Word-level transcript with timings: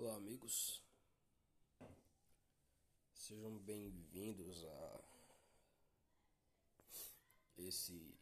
Olá, 0.00 0.14
amigos. 0.14 0.80
Sejam 3.12 3.58
bem-vindos 3.58 4.64
a 4.64 5.04
esse 7.56 8.16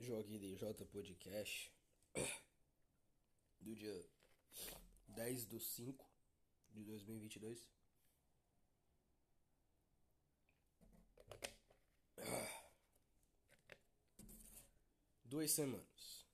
Joguinho 0.00 0.40
DJ 0.40 0.74
Podcast 0.74 1.72
do 3.60 3.72
dia 3.76 4.04
10 5.06 5.46
de 5.46 5.60
5 5.60 6.04
de 6.72 6.82
2022. 6.82 7.70
Duas 15.24 15.52
semanas. 15.52 16.26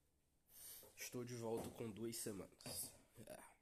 Estou 0.96 1.24
de 1.24 1.36
volta 1.36 1.68
com 1.72 1.90
duas 1.90 2.16
semanas. 2.16 2.90
É. 3.26 3.55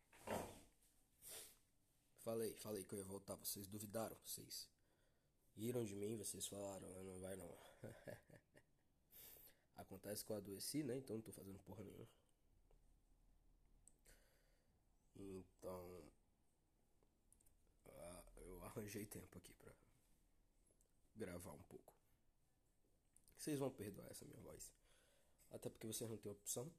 Falei, 2.24 2.54
falei 2.54 2.82
que 2.84 2.94
eu 2.94 2.98
ia 2.98 3.04
voltar, 3.04 3.34
vocês 3.36 3.66
duvidaram, 3.66 4.16
vocês 4.24 4.66
riram 5.54 5.84
de 5.84 5.94
mim, 5.94 6.16
vocês 6.16 6.46
falaram, 6.46 6.88
ah, 6.88 7.02
não 7.02 7.20
vai 7.20 7.36
não. 7.36 7.54
Acontece 9.76 10.24
que 10.24 10.32
eu 10.32 10.36
adoeci, 10.36 10.82
né? 10.82 10.96
Então 10.96 11.16
não 11.16 11.22
tô 11.22 11.32
fazendo 11.32 11.58
porra 11.60 11.84
nenhuma. 11.84 12.08
Então. 15.16 16.12
Ah, 17.86 18.24
eu 18.36 18.64
arranjei 18.64 19.04
tempo 19.04 19.36
aqui 19.36 19.52
pra 19.52 19.74
gravar 21.16 21.52
um 21.52 21.62
pouco. 21.64 21.92
Vocês 23.36 23.58
vão 23.58 23.70
perdoar 23.70 24.10
essa 24.10 24.24
minha 24.24 24.40
voz. 24.40 24.72
Até 25.50 25.68
porque 25.68 25.86
vocês 25.86 26.08
não 26.08 26.16
têm 26.16 26.32
opção. 26.32 26.72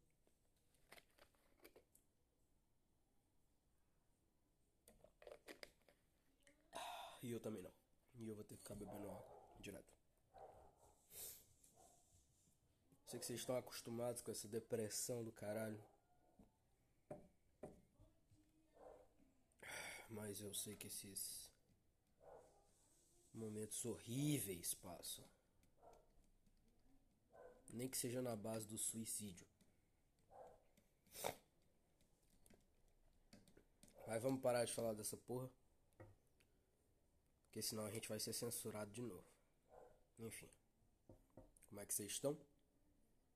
E 7.25 7.31
eu 7.31 7.39
também 7.39 7.63
não. 7.63 7.73
E 8.19 8.29
eu 8.29 8.35
vou 8.35 8.43
ter 8.43 8.55
que 8.55 8.61
ficar 8.61 8.75
bebendo 8.75 9.09
água 9.09 9.25
direto. 9.59 9.91
Sei 13.07 13.19
que 13.19 13.25
vocês 13.25 13.39
estão 13.39 13.57
acostumados 13.57 14.21
com 14.21 14.29
essa 14.29 14.47
depressão 14.47 15.23
do 15.23 15.31
caralho. 15.31 15.83
Mas 20.07 20.39
eu 20.39 20.53
sei 20.53 20.75
que 20.75 20.85
esses 20.85 21.51
momentos 23.33 23.83
horríveis 23.85 24.75
passam. 24.75 25.25
Nem 27.73 27.89
que 27.89 27.97
seja 27.97 28.21
na 28.21 28.35
base 28.35 28.67
do 28.67 28.77
suicídio. 28.77 29.47
Mas 34.05 34.21
vamos 34.21 34.41
parar 34.41 34.63
de 34.63 34.71
falar 34.71 34.93
dessa 34.93 35.17
porra. 35.17 35.49
Porque 37.55 37.69
senão 37.69 37.85
a 37.85 37.89
gente 37.89 38.09
vai 38.09 38.19
ser 38.19 38.33
censurado 38.33 38.91
de 38.91 39.01
novo. 39.01 39.23
Enfim. 40.19 40.49
Como 41.69 41.79
é 41.79 41.85
que 41.85 41.93
vocês 41.93 42.11
estão? 42.11 42.37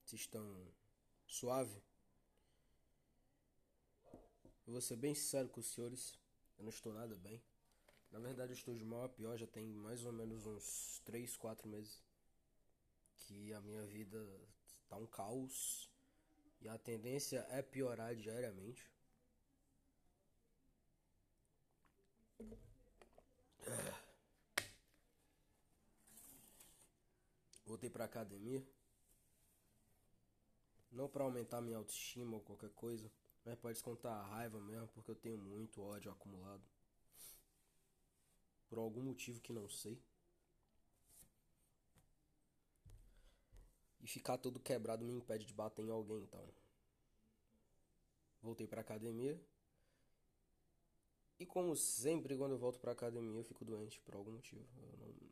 Vocês 0.04 0.24
estão 0.24 0.68
suave? 1.26 1.82
Eu 4.68 4.74
vou 4.74 4.82
ser 4.82 4.98
bem 4.98 5.16
sincero 5.16 5.48
com 5.48 5.62
os 5.62 5.68
senhores. 5.68 6.20
Eu 6.58 6.66
não 6.66 6.70
estou 6.70 6.92
nada 6.92 7.16
bem. 7.16 7.42
Na 8.12 8.20
verdade, 8.20 8.52
eu 8.52 8.58
estou 8.58 8.76
de 8.76 8.84
mal 8.84 9.06
a 9.06 9.08
pior. 9.10 9.38
Já 9.38 9.48
tem 9.48 9.66
mais 9.66 10.04
ou 10.04 10.12
menos 10.12 10.46
uns 10.46 11.00
3, 11.06 11.38
4 11.38 11.70
meses 11.70 12.04
que 13.16 13.54
a 13.54 13.62
minha 13.62 13.86
vida 13.86 14.20
está 14.84 14.98
um 14.98 15.08
caos. 15.08 15.90
E 16.60 16.68
a 16.68 16.78
tendência 16.78 17.48
é 17.52 17.62
piorar 17.62 18.14
diariamente. 18.18 18.86
Voltei 27.70 27.88
pra 27.88 28.06
academia. 28.06 28.68
Não 30.92 31.08
para 31.08 31.24
aumentar 31.24 31.62
minha 31.62 31.78
autoestima 31.78 32.36
ou 32.36 32.42
qualquer 32.42 32.72
coisa, 32.72 33.12
mas 33.46 33.60
pode 33.60 33.76
descontar 33.76 34.12
a 34.12 34.26
raiva 34.26 34.60
mesmo, 34.60 34.88
porque 34.88 35.12
eu 35.12 35.16
tenho 35.16 35.38
muito 35.38 35.80
ódio 35.80 36.12
acumulado. 36.12 36.64
Por 38.68 38.80
algum 38.80 39.04
motivo 39.04 39.40
que 39.40 39.54
não 39.54 39.70
sei. 39.70 40.02
E 44.02 44.08
ficar 44.08 44.40
todo 44.40 44.60
quebrado 44.60 45.06
me 45.06 45.14
impede 45.14 45.46
de 45.46 45.54
bater 45.54 45.86
em 45.86 45.92
alguém, 45.92 46.24
então. 46.24 46.52
Voltei 48.42 48.66
pra 48.66 48.82
academia. 48.82 49.40
E 51.40 51.46
como 51.46 51.76
sempre, 51.76 52.36
quando 52.36 52.54
eu 52.54 52.58
volto 52.58 52.80
pra 52.80 52.94
academia, 52.94 53.40
eu 53.40 53.44
fico 53.44 53.64
doente 53.64 54.02
por 54.02 54.16
algum 54.16 54.32
motivo. 54.32 54.68
Eu 54.76 54.98
não 54.98 55.30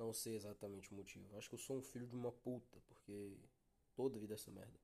não 0.00 0.14
sei 0.14 0.34
exatamente 0.34 0.90
o 0.90 0.94
motivo. 0.94 1.36
Acho 1.36 1.50
que 1.50 1.54
eu 1.56 1.58
sou 1.58 1.76
um 1.76 1.82
filho 1.82 2.06
de 2.06 2.16
uma 2.16 2.32
puta, 2.32 2.80
porque 2.88 3.36
toda 3.94 4.18
vida 4.18 4.32
é 4.32 4.36
essa 4.36 4.50
merda. 4.50 4.80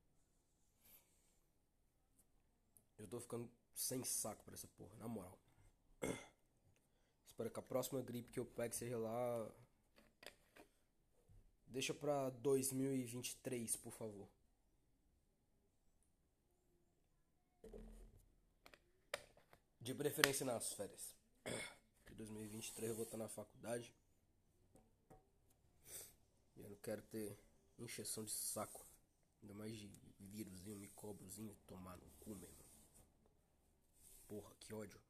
Eu 2.98 3.08
tô 3.08 3.18
ficando 3.18 3.50
sem 3.74 4.04
saco 4.04 4.44
pra 4.44 4.54
essa 4.54 4.68
porra, 4.68 4.94
na 4.98 5.08
moral. 5.08 5.38
Espero 7.26 7.50
que 7.50 7.58
a 7.58 7.62
próxima 7.62 8.02
gripe 8.02 8.30
que 8.30 8.38
eu 8.38 8.44
pegue 8.44 8.76
seja 8.76 8.98
lá. 8.98 9.50
Deixa 11.66 11.94
pra 11.94 12.28
2023, 12.30 13.74
por 13.76 13.92
favor. 13.92 14.28
De 19.80 19.94
preferência 19.94 20.44
nas 20.44 20.72
férias. 20.74 21.14
De 22.06 22.14
2023 22.14 22.90
eu 22.90 22.96
vou 22.96 23.04
estar 23.04 23.16
na 23.16 23.28
faculdade. 23.28 23.94
Eu 26.56 26.70
não 26.70 26.76
quero 26.76 27.02
ter 27.02 27.38
encheção 27.78 28.24
de 28.24 28.32
saco. 28.32 28.86
Ainda 29.42 29.54
mais 29.54 29.76
de 29.76 29.90
vírusinho, 30.18 30.76
micróbiozinho 30.76 31.54
tomar 31.66 31.96
no 31.96 32.10
cu 32.20 32.34
mesmo. 32.34 32.64
Porra, 34.26 34.54
que 34.58 34.74
ódio. 34.74 35.00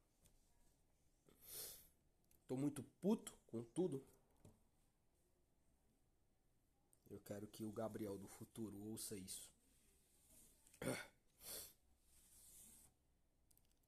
Tô 2.47 2.57
muito 2.57 2.83
puto 3.01 3.33
com 3.47 3.63
tudo. 3.63 4.05
Eu 7.09 7.21
quero 7.21 7.47
que 7.47 7.65
o 7.65 7.73
Gabriel 7.73 8.19
do 8.19 8.29
futuro 8.29 8.77
ouça 8.79 9.17
isso. 9.17 9.51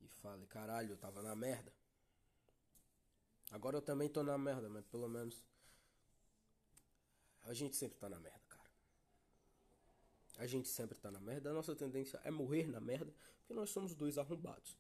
E 0.01 0.09
fale, 0.09 0.47
caralho, 0.47 0.93
eu 0.93 0.97
tava 0.97 1.23
na 1.23 1.35
merda. 1.35 1.73
Agora 3.51 3.77
eu 3.77 3.83
também 3.83 4.09
tô 4.09 4.23
na 4.23 4.37
merda, 4.37 4.69
mas 4.69 4.87
pelo 4.87 5.09
menos 5.09 5.43
a 7.49 7.55
gente 7.55 7.77
sempre 7.77 7.99
tá 7.99 8.11
na 8.11 8.21
merda, 8.21 8.45
cara. 8.47 8.71
A 10.37 10.47
gente 10.47 10.69
sempre 10.69 10.99
tá 10.99 11.11
na 11.11 11.19
merda. 11.19 11.49
A 11.49 11.55
nossa 11.55 11.75
tendência 11.75 12.21
é 12.23 12.31
morrer 12.31 12.67
na 12.67 12.79
merda, 12.79 13.11
porque 13.39 13.55
nós 13.55 13.71
somos 13.71 13.95
dois 13.95 14.19
arrombados. 14.19 14.77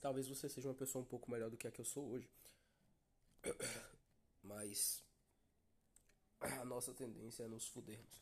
Talvez 0.00 0.26
você 0.26 0.48
seja 0.48 0.68
uma 0.68 0.74
pessoa 0.74 1.02
um 1.02 1.06
pouco 1.06 1.30
melhor 1.30 1.48
do 1.48 1.56
que 1.56 1.68
a 1.68 1.70
que 1.70 1.80
eu 1.80 1.84
sou 1.84 2.10
hoje. 2.10 2.28
Mas 4.42 5.04
a 6.40 6.64
nossa 6.64 6.92
tendência 6.92 7.44
é 7.44 7.46
nos 7.46 7.68
fudermos. 7.68 8.20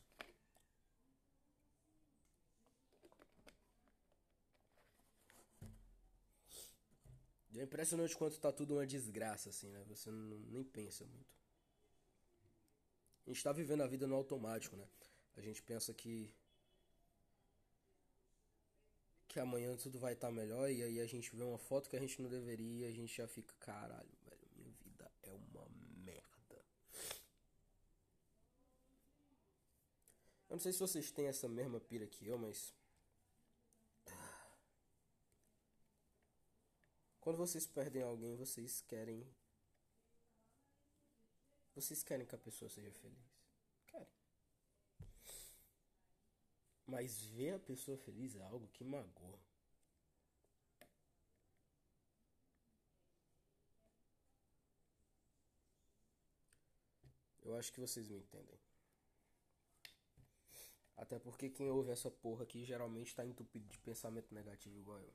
É 7.55 7.63
impressionante 7.63 8.15
quanto 8.15 8.39
tá 8.39 8.51
tudo 8.51 8.75
uma 8.75 8.85
desgraça, 8.85 9.49
assim, 9.49 9.69
né? 9.71 9.83
Você 9.87 10.11
não, 10.11 10.37
nem 10.41 10.63
pensa 10.63 11.05
muito. 11.05 11.40
Gente 13.31 13.37
está 13.37 13.53
vivendo 13.53 13.79
a 13.79 13.87
vida 13.87 14.05
no 14.05 14.15
automático, 14.15 14.75
né? 14.75 14.85
A 15.37 15.41
gente 15.41 15.61
pensa 15.63 15.93
que 15.93 16.35
que 19.25 19.39
amanhã 19.39 19.73
tudo 19.77 19.97
vai 19.97 20.11
estar 20.11 20.27
tá 20.27 20.33
melhor 20.33 20.69
e 20.69 20.83
aí 20.83 20.99
a 20.99 21.05
gente 21.05 21.33
vê 21.33 21.41
uma 21.41 21.57
foto 21.57 21.89
que 21.89 21.95
a 21.95 21.99
gente 21.99 22.21
não 22.21 22.29
deveria 22.29 22.89
a 22.89 22.91
gente 22.91 23.15
já 23.15 23.25
fica, 23.29 23.55
caralho, 23.61 24.11
velho, 24.25 24.49
minha 24.57 24.71
vida 24.83 25.09
é 25.23 25.31
uma 25.31 25.65
merda. 26.03 26.61
Eu 30.49 30.55
não 30.57 30.59
sei 30.59 30.73
se 30.73 30.79
vocês 30.79 31.09
têm 31.09 31.27
essa 31.27 31.47
mesma 31.47 31.79
pira 31.79 32.05
que 32.05 32.27
eu, 32.27 32.37
mas 32.37 32.73
quando 37.21 37.37
vocês 37.37 37.65
perdem 37.65 38.03
alguém, 38.03 38.35
vocês 38.35 38.81
querem 38.81 39.25
vocês 41.73 42.03
querem 42.03 42.25
que 42.25 42.35
a 42.35 42.37
pessoa 42.37 42.69
seja 42.69 42.91
feliz? 42.91 43.30
Mas 46.91 47.21
ver 47.21 47.53
a 47.53 47.59
pessoa 47.59 47.97
feliz 47.97 48.35
é 48.35 48.43
algo 48.43 48.67
que 48.67 48.83
magoa. 48.83 49.39
Eu 57.43 57.55
acho 57.57 57.71
que 57.71 57.79
vocês 57.79 58.09
me 58.09 58.17
entendem. 58.17 58.59
Até 60.97 61.17
porque 61.17 61.49
quem 61.49 61.69
ouve 61.69 61.91
essa 61.91 62.11
porra 62.11 62.43
aqui 62.43 62.65
geralmente 62.65 63.15
tá 63.15 63.25
entupido 63.25 63.65
de 63.69 63.79
pensamento 63.79 64.35
negativo 64.35 64.77
igual 64.77 64.99
eu. 64.99 65.13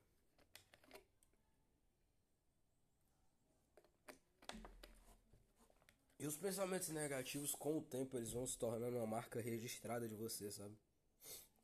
E 6.18 6.26
os 6.26 6.38
pensamentos 6.38 6.88
negativos, 6.88 7.54
com 7.54 7.76
o 7.76 7.82
tempo, 7.82 8.16
eles 8.16 8.32
vão 8.32 8.46
se 8.46 8.56
tornando 8.56 8.96
uma 8.96 9.06
marca 9.06 9.42
registrada 9.42 10.08
de 10.08 10.14
você, 10.14 10.50
sabe? 10.50 10.74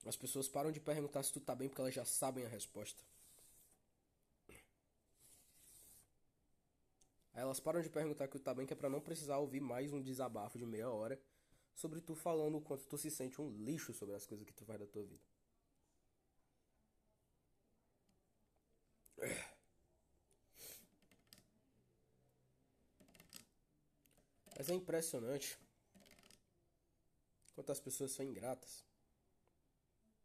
As 0.05 0.17
pessoas 0.17 0.49
param 0.49 0.73
de 0.73 0.81
perguntar 0.81 1.23
se 1.23 1.33
tu 1.33 1.41
tá 1.41 1.55
bem 1.55 1.69
porque 1.69 1.81
elas 1.81 1.95
já 1.95 2.05
sabem 2.05 2.45
a 2.45 2.49
resposta. 2.49 3.03
Aí 7.35 7.41
elas 7.41 7.61
param 7.61 7.81
de 7.81 7.89
perguntar 7.89 8.29
que 8.29 8.39
tu 8.39 8.43
tá 8.43 8.53
bem, 8.53 8.67
que 8.67 8.73
é 8.73 8.77
pra 8.77 8.91
não 8.91 9.01
precisar 9.01 9.39
ouvir 9.39 9.61
mais 9.61 9.93
um 9.93 10.03
desabafo 10.03 10.59
de 10.59 10.67
meia 10.67 10.91
hora 10.91 11.21
sobre 11.75 12.01
tu 12.01 12.15
falando 12.15 12.59
o 12.59 12.61
quanto 12.61 12.85
tu 12.87 12.99
se 12.99 13.11
sente 13.11 13.41
um 13.41 13.49
lixo 13.65 13.95
sobre 13.95 14.15
as 14.15 14.27
coisas 14.27 14.47
que 14.47 14.53
tu 14.53 14.65
faz 14.65 14.79
da 14.81 14.87
tua 14.87 15.03
vida. 15.05 15.23
Mas 24.57 24.69
é 24.69 24.75
impressionante 24.75 25.59
quanto 27.55 27.73
as 27.73 27.81
pessoas 27.81 28.13
são 28.13 28.25
ingratas. 28.25 28.85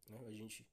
Né? 0.08 0.18
A 0.26 0.32
gente 0.32 0.66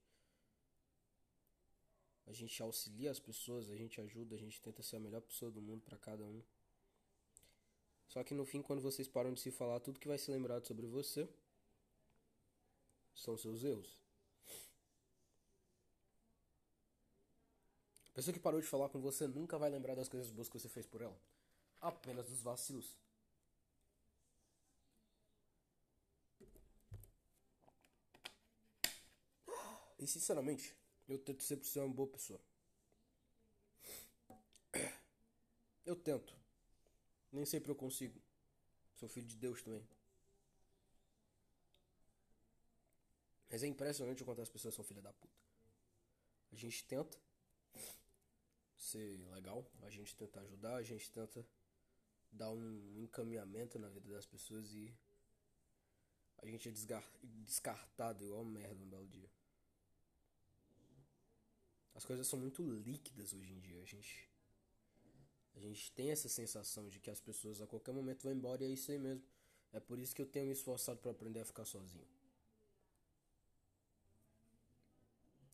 a 2.26 2.32
gente 2.32 2.60
auxilia 2.60 3.10
as 3.10 3.20
pessoas, 3.20 3.70
a 3.70 3.76
gente 3.76 4.00
ajuda, 4.00 4.34
a 4.34 4.38
gente 4.38 4.60
tenta 4.60 4.82
ser 4.82 4.96
a 4.96 5.00
melhor 5.00 5.22
pessoa 5.22 5.50
do 5.50 5.62
mundo 5.62 5.82
para 5.82 5.96
cada 5.96 6.24
um. 6.24 6.42
Só 8.08 8.24
que 8.24 8.34
no 8.34 8.44
fim, 8.44 8.62
quando 8.62 8.82
vocês 8.82 9.06
param 9.06 9.32
de 9.32 9.40
se 9.40 9.52
falar, 9.52 9.78
tudo 9.78 10.00
que 10.00 10.08
vai 10.08 10.18
ser 10.18 10.32
lembrado 10.32 10.66
sobre 10.66 10.86
você 10.86 11.28
são 13.14 13.36
seus 13.36 13.62
erros. 13.62 14.02
A 18.10 18.12
pessoa 18.12 18.34
que 18.34 18.40
parou 18.40 18.60
de 18.60 18.66
falar 18.66 18.88
com 18.88 19.00
você 19.00 19.28
nunca 19.28 19.56
vai 19.56 19.70
lembrar 19.70 19.94
das 19.94 20.08
coisas 20.08 20.30
boas 20.30 20.48
que 20.48 20.58
você 20.58 20.68
fez 20.68 20.86
por 20.86 21.02
ela. 21.02 21.16
Apenas 21.80 22.26
dos 22.26 22.40
vacilos. 22.40 22.96
E 29.98 30.06
sinceramente, 30.06 30.76
eu 31.08 31.18
tento 31.18 31.42
sempre 31.42 31.66
ser 31.66 31.80
uma 31.80 31.94
boa 31.94 32.08
pessoa. 32.08 32.40
Eu 35.84 35.96
tento. 35.96 36.34
Nem 37.32 37.44
sempre 37.44 37.70
eu 37.70 37.76
consigo. 37.76 38.20
Sou 38.96 39.08
filho 39.08 39.26
de 39.26 39.36
Deus 39.36 39.62
também. 39.62 39.86
Mas 43.48 43.62
é 43.62 43.66
impressionante 43.66 44.22
o 44.22 44.26
quanto 44.26 44.42
as 44.42 44.48
pessoas 44.48 44.74
são 44.74 44.84
filha 44.84 45.00
da 45.00 45.12
puta. 45.12 45.34
A 46.52 46.56
gente 46.56 46.84
tenta 46.84 47.18
ser 48.76 49.18
legal, 49.30 49.64
a 49.82 49.90
gente 49.90 50.14
tenta 50.14 50.40
ajudar, 50.40 50.76
a 50.76 50.82
gente 50.82 51.10
tenta 51.10 51.46
dar 52.30 52.50
um 52.50 53.00
encaminhamento 53.02 53.78
na 53.78 53.88
vida 53.88 54.12
das 54.12 54.26
pessoas 54.26 54.72
e 54.72 54.94
a 56.38 56.46
gente 56.46 56.68
é 56.68 56.72
descartado 57.44 58.24
igual 58.24 58.44
merda 58.44 58.82
um 58.82 58.88
belo 58.88 59.06
dia. 59.08 59.30
As 61.96 62.04
coisas 62.04 62.26
são 62.26 62.38
muito 62.38 62.62
líquidas 62.62 63.32
hoje 63.32 63.52
em 63.52 63.58
dia. 63.58 63.82
A 63.82 63.86
gente 63.86 64.28
a 65.56 65.58
gente 65.58 65.90
tem 65.92 66.10
essa 66.10 66.28
sensação 66.28 66.86
de 66.86 67.00
que 67.00 67.10
as 67.10 67.18
pessoas 67.18 67.62
a 67.62 67.66
qualquer 67.66 67.92
momento 67.92 68.24
vão 68.24 68.32
embora 68.32 68.62
e 68.62 68.66
é 68.66 68.70
isso 68.70 68.92
aí 68.92 68.98
mesmo. 68.98 69.24
É 69.72 69.80
por 69.80 69.98
isso 69.98 70.14
que 70.14 70.20
eu 70.20 70.26
tenho 70.26 70.46
me 70.46 70.52
esforçado 70.52 71.00
para 71.00 71.10
aprender 71.10 71.40
a 71.40 71.44
ficar 71.46 71.64
sozinho. 71.64 72.06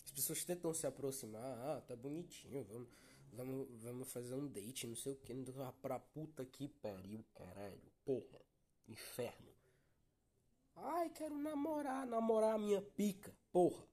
As 0.05 0.11
pessoas 0.11 0.45
tentam 0.45 0.75
se 0.75 0.87
aproximar, 0.87 1.59
ah, 1.59 1.81
tá 1.81 1.95
bonitinho, 1.95 2.65
vamos, 2.65 2.89
vamos, 3.33 3.83
vamos 3.83 4.13
fazer 4.13 4.35
um 4.35 4.47
date, 4.49 4.87
não 4.87 4.97
sei 4.97 5.13
o 5.13 5.17
que, 5.17 5.33
pra 5.81 5.99
puta 6.01 6.45
que 6.45 6.69
pariu, 6.69 7.25
caralho, 7.33 7.81
porra, 8.05 8.41
inferno. 8.89 9.53
Ai, 10.75 11.09
quero 11.11 11.39
namorar, 11.39 12.05
namorar 12.07 12.57
a 12.57 12.59
minha 12.59 12.83
pica, 12.83 13.33
porra. 13.53 13.87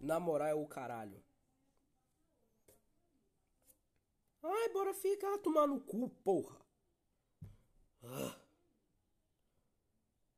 Namorar 0.00 0.50
é 0.50 0.54
o 0.54 0.66
caralho. 0.66 1.22
Ai, 4.42 4.68
bora 4.68 4.94
ficar 4.94 5.38
tomar 5.38 5.66
no 5.66 5.80
cu, 5.80 6.08
porra. 6.22 6.56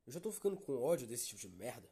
Eu 0.06 0.12
já 0.12 0.20
tô 0.20 0.32
ficando 0.32 0.56
com 0.56 0.80
ódio 0.80 1.06
desse 1.06 1.26
tipo 1.26 1.40
de 1.40 1.48
merda. 1.50 1.90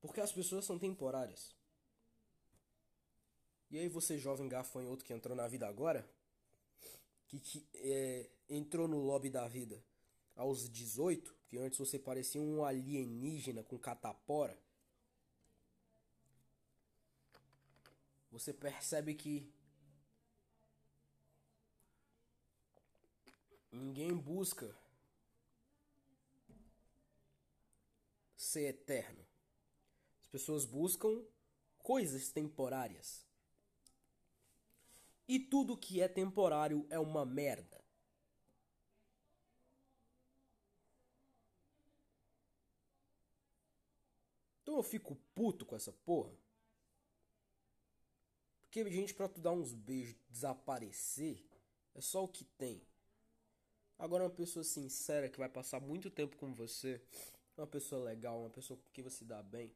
Porque 0.00 0.20
as 0.20 0.32
pessoas 0.32 0.64
são 0.64 0.78
temporárias. 0.78 1.54
E 3.68 3.78
aí 3.78 3.88
você, 3.88 4.16
jovem 4.16 4.48
gafanhoto 4.48 5.04
que 5.04 5.12
entrou 5.12 5.36
na 5.36 5.46
vida 5.46 5.68
agora, 5.68 6.08
que, 7.26 7.40
que 7.40 7.66
é, 7.74 8.30
entrou 8.48 8.86
no 8.86 8.98
lobby 8.98 9.30
da 9.30 9.46
vida 9.48 9.82
aos 10.34 10.68
18, 10.68 11.34
que 11.48 11.58
antes 11.58 11.78
você 11.78 11.98
parecia 11.98 12.40
um 12.40 12.64
alienígena 12.64 13.62
com 13.62 13.78
catapora, 13.78 14.58
você 18.30 18.52
percebe 18.52 19.14
que 19.14 19.50
ninguém 23.72 24.14
busca 24.14 24.76
ser 28.36 28.68
eterno. 28.68 29.24
As 30.20 30.26
pessoas 30.26 30.64
buscam 30.64 31.24
coisas 31.78 32.28
temporárias. 32.30 33.24
E 35.28 35.38
tudo 35.38 35.76
que 35.76 36.00
é 36.00 36.08
temporário 36.08 36.86
é 36.88 36.98
uma 36.98 37.24
merda. 37.24 37.84
Então 44.62 44.76
eu 44.76 44.82
fico 44.82 45.16
puto 45.34 45.64
com 45.64 45.76
essa 45.76 45.92
porra. 45.92 46.32
Porque 48.62 48.90
gente 48.90 49.14
pra 49.14 49.28
tu 49.28 49.40
dar 49.40 49.52
uns 49.52 49.72
beijos 49.72 50.16
desaparecer 50.28 51.42
é 51.94 52.00
só 52.00 52.24
o 52.24 52.28
que 52.28 52.44
tem. 52.44 52.82
Agora 53.98 54.24
uma 54.24 54.30
pessoa 54.30 54.62
sincera 54.62 55.28
que 55.28 55.38
vai 55.38 55.48
passar 55.48 55.80
muito 55.80 56.10
tempo 56.10 56.36
com 56.36 56.52
você, 56.52 57.00
uma 57.56 57.66
pessoa 57.66 58.04
legal, 58.04 58.40
uma 58.40 58.50
pessoa 58.50 58.78
com 58.78 58.90
quem 58.92 59.02
você 59.02 59.24
dá 59.24 59.42
bem. 59.42 59.74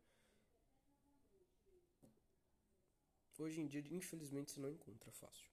Hoje 3.40 3.58
em 3.58 3.66
dia, 3.66 3.82
infelizmente, 3.90 4.52
você 4.52 4.60
não 4.60 4.70
encontra 4.70 5.10
fácil. 5.12 5.48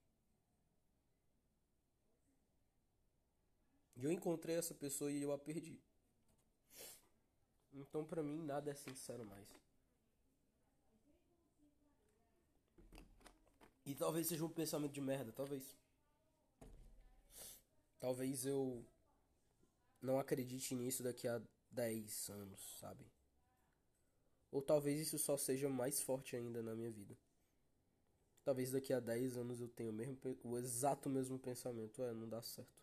Eu 3.95 4.11
encontrei 4.11 4.57
essa 4.57 4.75
pessoa 4.75 5.09
e 5.09 5.21
eu 5.21 5.31
a 5.31 5.37
perdi. 5.37 5.81
Então, 7.71 8.03
pra 8.03 8.21
mim, 8.21 8.43
nada 8.43 8.69
é 8.69 8.73
sincero 8.73 9.25
mais. 9.25 9.47
E 13.85 13.95
talvez 13.95 14.27
seja 14.27 14.43
um 14.43 14.49
pensamento 14.49 14.91
de 14.91 14.99
merda, 14.99 15.31
talvez. 15.31 15.63
Talvez 18.01 18.45
eu 18.45 18.85
não 20.01 20.19
acredite 20.19 20.75
nisso 20.75 21.03
daqui 21.03 21.25
a 21.25 21.41
10 21.71 22.29
anos, 22.31 22.59
sabe? 22.81 23.09
Ou 24.51 24.61
talvez 24.61 24.99
isso 24.99 25.17
só 25.17 25.37
seja 25.37 25.69
mais 25.69 26.01
forte 26.01 26.35
ainda 26.35 26.61
na 26.61 26.75
minha 26.75 26.91
vida. 26.91 27.17
Talvez 28.47 28.71
daqui 28.71 28.93
a 28.93 29.01
10 29.01 29.35
anos 29.35 29.59
eu 29.59 29.67
tenha 29.67 29.89
o, 29.89 29.93
mesmo, 29.93 30.17
o 30.41 30.57
exato 30.57 31.09
mesmo 31.09 31.37
pensamento. 31.37 32.01
É, 32.01 32.13
não 32.13 32.29
dá 32.29 32.41
certo. 32.41 32.81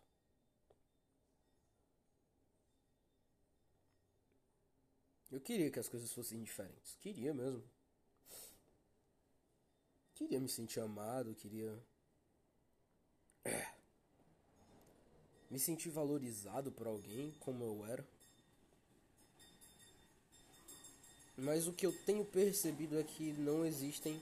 Eu 5.31 5.41
queria 5.41 5.71
que 5.71 5.79
as 5.79 5.89
coisas 5.89 6.13
fossem 6.13 6.43
diferentes. 6.43 6.95
Queria 7.01 7.33
mesmo. 7.33 7.63
Queria 10.13 10.39
me 10.39 10.47
sentir 10.47 10.81
amado, 10.81 11.33
queria. 11.33 11.75
Me 15.49 15.57
sentir 15.57 15.89
valorizado 15.89 16.71
por 16.71 16.85
alguém 16.85 17.31
como 17.39 17.63
eu 17.63 17.85
era. 17.87 18.07
Mas 21.35 21.65
o 21.65 21.73
que 21.73 21.87
eu 21.87 22.05
tenho 22.05 22.23
percebido 22.23 22.99
é 22.99 23.03
que 23.03 23.33
não 23.33 23.65
existem 23.65 24.21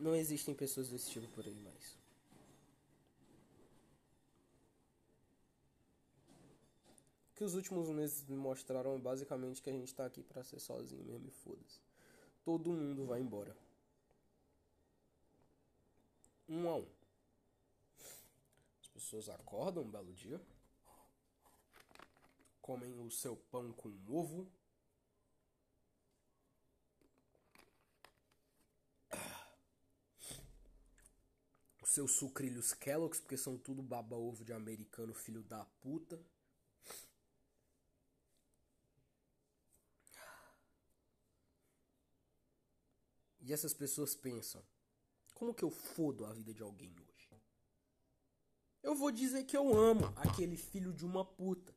não 0.00 0.16
existem 0.16 0.54
pessoas 0.54 0.88
desse 0.88 1.10
tipo 1.10 1.28
por 1.28 1.46
aí 1.46 1.60
mais. 1.60 1.98
O 7.28 7.34
que 7.36 7.44
os 7.44 7.54
últimos 7.54 7.88
meses 7.90 8.26
me 8.26 8.36
mostraram 8.36 8.96
é 8.96 8.98
basicamente 8.98 9.62
que 9.62 9.70
a 9.70 9.72
gente 9.72 9.94
tá 9.94 10.06
aqui 10.06 10.22
para 10.22 10.42
ser 10.42 10.58
sozinho 10.58 11.04
mesmo 11.04 11.28
e 11.28 11.30
foda-se. 11.30 11.80
Todo 12.44 12.72
mundo 12.72 13.06
vai 13.06 13.20
embora. 13.20 13.56
Um 16.48 16.68
a 16.68 16.76
um. 16.76 16.86
As 18.80 18.88
pessoas 18.88 19.28
acordam 19.28 19.84
um 19.84 19.90
belo 19.90 20.12
dia, 20.12 20.40
comem 22.60 22.92
o 23.00 23.10
seu 23.10 23.36
pão 23.36 23.72
com 23.72 23.92
ovo, 24.08 24.46
seus 31.90 32.12
sucrilhos 32.12 32.72
Kellogg's, 32.72 33.18
porque 33.18 33.36
são 33.36 33.58
tudo 33.58 33.82
baba-ovo 33.82 34.44
de 34.44 34.52
americano, 34.52 35.12
filho 35.12 35.42
da 35.42 35.64
puta. 35.64 36.24
E 43.40 43.52
essas 43.52 43.74
pessoas 43.74 44.14
pensam: 44.14 44.64
como 45.34 45.52
que 45.52 45.64
eu 45.64 45.70
fodo 45.70 46.24
a 46.24 46.32
vida 46.32 46.54
de 46.54 46.62
alguém 46.62 46.94
hoje? 47.00 47.28
Eu 48.82 48.94
vou 48.94 49.10
dizer 49.10 49.44
que 49.44 49.56
eu 49.56 49.76
amo 49.76 50.06
aquele 50.16 50.56
filho 50.56 50.92
de 50.92 51.04
uma 51.04 51.24
puta. 51.24 51.74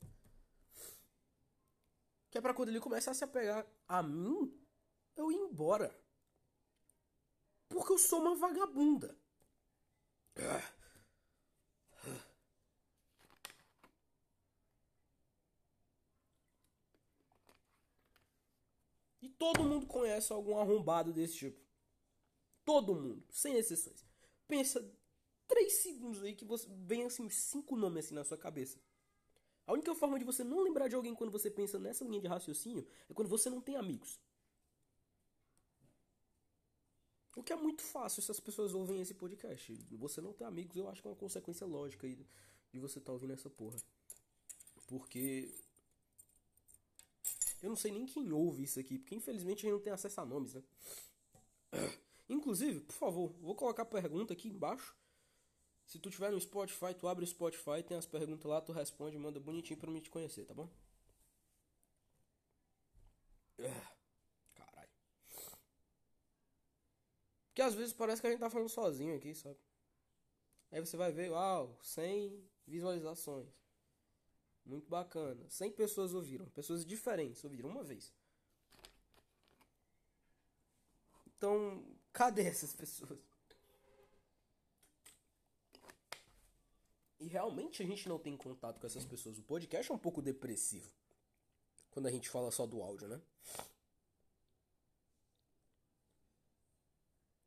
Que 2.30 2.38
é 2.38 2.42
pra 2.42 2.54
quando 2.54 2.70
ele 2.70 2.80
começar 2.80 3.12
a 3.12 3.14
se 3.16 3.24
apegar 3.24 3.66
a 3.88 4.04
mim, 4.04 4.64
eu 5.16 5.32
ir 5.32 5.36
embora. 5.36 6.00
Porque 7.68 7.94
eu 7.94 7.98
sou 7.98 8.22
uma 8.22 8.36
vagabunda. 8.36 9.23
E 19.24 19.28
todo 19.28 19.64
mundo 19.64 19.88
conhece 19.88 20.32
algum 20.32 20.56
arrombado 20.60 21.12
desse 21.12 21.36
tipo. 21.38 21.60
Todo 22.66 22.96
mundo, 22.96 23.24
sem 23.30 23.56
exceções. 23.58 24.06
Pensa 24.48 24.84
três 25.48 25.82
segundos 25.82 26.24
aí 26.24 26.36
que 26.36 26.46
você 26.46 26.68
vem 26.70 27.04
assim 27.04 27.30
cinco 27.30 27.76
nomes 27.76 28.06
assim 28.06 28.16
na 28.16 28.24
sua 28.24 28.38
cabeça. 28.38 28.80
A 29.68 29.74
única 29.74 29.96
forma 29.96 30.20
de 30.20 30.26
você 30.26 30.44
não 30.44 30.62
lembrar 30.62 30.88
de 30.88 30.96
alguém 30.96 31.16
quando 31.16 31.32
você 31.32 31.50
pensa 31.52 31.80
nessa 31.80 32.06
linha 32.06 32.22
de 32.22 32.28
raciocínio 32.28 32.88
é 33.10 33.14
quando 33.14 33.30
você 33.30 33.50
não 33.50 33.62
tem 33.62 33.76
amigos. 33.76 34.20
O 37.36 37.44
que 37.44 37.52
é 37.52 37.56
muito 37.56 37.82
fácil 37.82 38.22
se 38.22 38.32
as 38.32 38.40
pessoas 38.40 38.74
ouvem 38.74 39.02
esse 39.02 39.14
podcast. 39.14 39.74
Você 39.92 40.22
não 40.22 40.34
ter 40.34 40.44
amigos, 40.44 40.78
eu 40.78 40.88
acho 40.88 41.02
que 41.02 41.08
é 41.08 41.12
uma 41.12 41.18
consequência 41.18 41.66
lógica 41.66 42.06
aí 42.06 42.26
de 42.72 42.80
você 42.80 43.00
estar 43.00 43.08
tá 43.08 43.14
ouvindo 43.14 43.34
essa 43.34 43.50
porra. 43.50 43.78
Porque 44.88 45.52
eu 47.64 47.70
não 47.70 47.78
sei 47.78 47.92
nem 47.92 48.06
quem 48.06 48.32
ouve 48.32 48.64
isso 48.64 48.80
aqui, 48.80 49.00
porque 49.00 49.16
infelizmente 49.16 49.60
a 49.60 49.70
gente 49.70 49.78
não 49.78 49.80
tem 49.80 49.94
acesso 49.94 50.20
a 50.20 50.26
nomes, 50.26 50.54
né? 50.54 50.64
Inclusive, 52.30 52.82
por 52.82 52.94
favor, 52.94 53.34
vou 53.42 53.56
colocar 53.56 53.84
a 53.84 53.86
pergunta 53.86 54.34
aqui 54.34 54.50
embaixo. 54.50 54.96
Se 55.86 55.98
tu 56.00 56.10
tiver 56.10 56.32
no 56.32 56.40
Spotify, 56.42 56.94
tu 56.94 57.08
abre 57.08 57.24
o 57.24 57.28
Spotify, 57.28 57.82
tem 57.86 57.98
as 57.98 58.06
perguntas 58.06 58.46
lá, 58.46 58.60
tu 58.62 58.72
responde, 58.72 59.18
manda 59.18 59.40
bonitinho 59.40 59.80
pra 59.80 59.90
mim 59.92 60.02
te 60.02 60.10
conhecer, 60.10 60.46
tá 60.46 60.54
bom? 60.54 60.70
Caralho. 64.56 64.90
Porque 67.54 67.62
às 67.62 67.76
vezes 67.76 67.94
parece 67.94 68.20
que 68.20 68.26
a 68.26 68.32
gente 68.32 68.40
tá 68.40 68.50
falando 68.50 68.68
sozinho 68.68 69.16
aqui, 69.16 69.36
sabe? 69.36 69.56
Aí 70.72 70.80
você 70.80 70.98
vai 70.98 71.12
ver, 71.12 71.30
uau, 71.30 71.78
100 71.84 72.44
visualizações. 72.66 73.48
Muito 74.66 74.90
bacana. 74.90 75.48
100 75.48 75.72
pessoas 75.74 76.16
ouviram. 76.16 76.48
Pessoas 76.48 76.84
diferentes 76.84 77.44
ouviram 77.44 77.70
uma 77.70 77.84
vez. 77.84 78.12
Então, 81.28 81.86
cadê 82.12 82.42
essas 82.50 82.74
pessoas? 82.74 83.20
E 87.20 87.28
realmente 87.28 87.84
a 87.84 87.86
gente 87.86 88.10
não 88.10 88.18
tem 88.18 88.36
contato 88.36 88.80
com 88.80 88.88
essas 88.88 89.06
pessoas. 89.06 89.38
O 89.38 89.44
podcast 89.44 89.92
é 89.92 89.94
um 89.94 90.00
pouco 90.00 90.24
depressivo. 90.24 90.92
Quando 91.92 92.08
a 92.08 92.12
gente 92.12 92.32
fala 92.32 92.50
só 92.50 92.66
do 92.66 92.82
áudio, 92.82 93.08
né? 93.08 93.22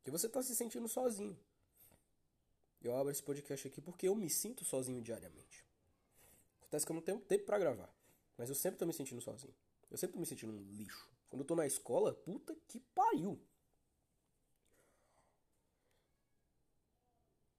Que 0.07 0.11
você 0.11 0.29
tá 0.29 0.41
se 0.41 0.55
sentindo 0.55 0.87
sozinho. 0.87 1.37
Eu 2.81 2.95
abro 2.95 3.11
esse 3.11 3.21
podcast 3.21 3.67
aqui 3.67 3.81
porque 3.81 4.07
eu 4.07 4.15
me 4.15 4.29
sinto 4.29 4.63
sozinho 4.63 5.01
diariamente. 5.01 5.65
Acontece 6.61 6.85
que 6.85 6.91
eu 6.93 6.95
não 6.95 7.01
tenho 7.01 7.19
tempo 7.19 7.43
para 7.43 7.59
gravar. 7.59 7.93
Mas 8.37 8.47
eu 8.47 8.55
sempre 8.55 8.79
tô 8.79 8.85
me 8.85 8.93
sentindo 8.93 9.19
sozinho. 9.19 9.53
Eu 9.91 9.97
sempre 9.97 10.13
tô 10.13 10.19
me 10.21 10.25
sentindo 10.25 10.53
um 10.53 10.61
lixo. 10.61 11.11
Quando 11.27 11.41
eu 11.41 11.45
tô 11.45 11.55
na 11.55 11.67
escola, 11.67 12.13
puta 12.13 12.55
que 12.69 12.79
pariu. 12.95 13.37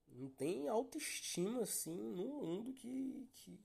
Não 0.07 0.31
tem 0.31 0.69
autoestima 0.69 1.65
assim 1.65 1.95
no 1.95 2.29
mundo 2.29 2.73
que, 2.73 3.29
que 3.35 3.61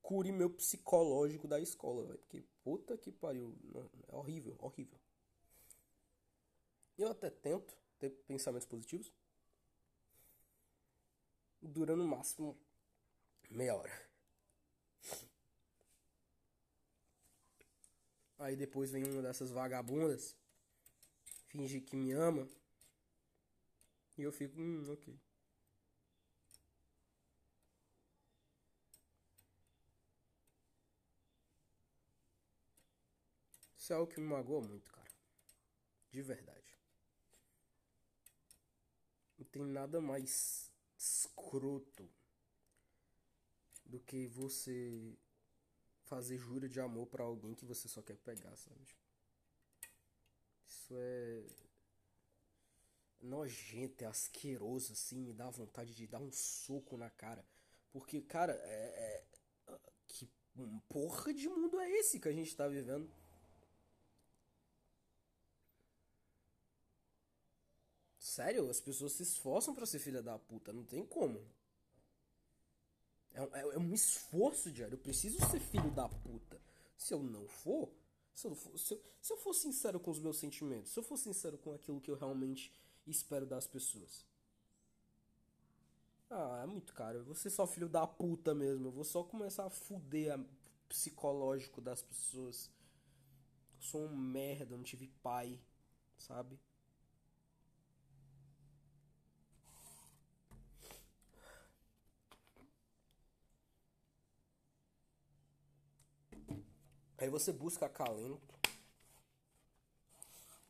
cure 0.00 0.30
meu 0.30 0.50
psicológico 0.50 1.48
da 1.48 1.58
escola. 1.58 2.16
Porque 2.18 2.44
puta 2.62 2.96
que 2.96 3.10
pariu. 3.10 3.52
É 4.06 4.14
horrível, 4.14 4.54
horrível. 4.60 4.99
Eu 7.00 7.08
até 7.08 7.30
tento 7.30 7.74
ter 7.98 8.10
pensamentos 8.26 8.66
positivos. 8.66 9.10
Dura 11.62 11.96
no 11.96 12.06
máximo 12.06 12.58
meia 13.48 13.74
hora. 13.74 14.10
Aí 18.38 18.54
depois 18.54 18.90
vem 18.90 19.02
uma 19.04 19.22
dessas 19.22 19.50
vagabundas, 19.50 20.36
finge 21.48 21.80
que 21.80 21.96
me 21.96 22.12
ama. 22.12 22.46
E 24.18 24.22
eu 24.22 24.30
fico, 24.30 24.60
hum, 24.60 24.84
ok. 24.92 25.18
Isso 33.74 33.90
é 33.90 33.96
algo 33.96 34.12
que 34.12 34.20
me 34.20 34.26
magoa 34.26 34.60
muito, 34.60 34.92
cara. 34.92 35.08
De 36.12 36.20
verdade. 36.20 36.79
Tem 39.50 39.62
nada 39.62 40.00
mais 40.00 40.70
escroto 40.96 42.08
do 43.84 43.98
que 43.98 44.26
você 44.26 45.16
fazer 46.04 46.36
jura 46.38 46.68
de 46.68 46.80
amor 46.80 47.06
para 47.06 47.24
alguém 47.24 47.54
que 47.54 47.64
você 47.64 47.88
só 47.88 48.02
quer 48.02 48.16
pegar, 48.16 48.56
sabe? 48.56 48.86
Isso 50.66 50.94
é 50.96 51.44
nojento, 53.22 54.04
é 54.04 54.06
asqueroso, 54.06 54.92
assim, 54.92 55.18
me 55.18 55.32
dá 55.32 55.48
vontade 55.50 55.94
de 55.94 56.06
dar 56.06 56.20
um 56.20 56.32
soco 56.32 56.96
na 56.96 57.10
cara. 57.10 57.44
Porque, 57.92 58.20
cara, 58.20 58.52
é, 58.52 59.24
é. 59.68 59.78
Que 60.08 60.28
porra 60.88 61.32
de 61.32 61.48
mundo 61.48 61.78
é 61.80 61.90
esse 61.90 62.18
que 62.18 62.28
a 62.28 62.32
gente 62.32 62.54
tá 62.56 62.66
vivendo? 62.66 63.10
Sério, 68.30 68.70
as 68.70 68.80
pessoas 68.80 69.14
se 69.14 69.24
esforçam 69.24 69.74
para 69.74 69.84
ser 69.84 69.98
filha 69.98 70.22
da 70.22 70.38
puta, 70.38 70.72
não 70.72 70.84
tem 70.84 71.04
como. 71.04 71.44
É, 73.32 73.42
é, 73.42 73.60
é, 73.74 73.76
um 73.78 73.92
esforço 73.92 74.70
diário. 74.70 74.94
Eu 74.94 74.98
preciso 74.98 75.36
ser 75.50 75.58
filho 75.58 75.90
da 75.90 76.08
puta. 76.08 76.62
Se 76.96 77.12
eu 77.12 77.20
não 77.20 77.48
for, 77.48 77.92
se 78.32 78.46
eu, 78.46 78.54
for 78.54 78.78
se, 78.78 78.94
eu, 78.94 79.02
se 79.20 79.32
eu 79.32 79.36
for 79.36 79.52
sincero 79.52 79.98
com 79.98 80.12
os 80.12 80.20
meus 80.20 80.38
sentimentos, 80.38 80.92
se 80.92 81.00
eu 81.00 81.02
for 81.02 81.16
sincero 81.16 81.58
com 81.58 81.72
aquilo 81.72 82.00
que 82.00 82.08
eu 82.08 82.14
realmente 82.14 82.72
espero 83.04 83.44
das 83.44 83.66
pessoas. 83.66 84.24
Ah, 86.30 86.60
é 86.62 86.66
muito 86.66 86.94
caro. 86.94 87.18
Eu 87.18 87.24
vou 87.24 87.34
ser 87.34 87.50
só 87.50 87.66
filho 87.66 87.88
da 87.88 88.06
puta 88.06 88.54
mesmo. 88.54 88.86
Eu 88.86 88.92
vou 88.92 89.02
só 89.02 89.24
começar 89.24 89.66
a 89.66 89.70
fuder 89.70 90.38
o 90.38 90.46
psicológico 90.88 91.80
das 91.80 92.00
pessoas. 92.00 92.70
Eu 93.74 93.82
sou 93.82 94.02
um 94.02 94.16
merda, 94.16 94.76
não 94.76 94.84
tive 94.84 95.08
pai, 95.20 95.60
sabe? 96.16 96.56
Aí 107.20 107.28
você 107.28 107.52
busca 107.52 107.84
acalento. 107.86 108.58